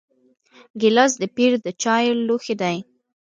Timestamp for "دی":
2.61-2.77